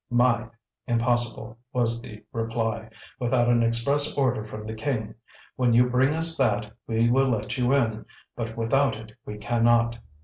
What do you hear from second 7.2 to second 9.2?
let you in, but without it